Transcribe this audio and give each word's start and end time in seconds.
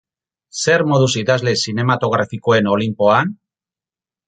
Zer 0.61 0.83
moduz 0.91 1.09
idazle 1.21 1.53
zinematografikoen 1.67 2.73
olinpoan? 2.79 3.33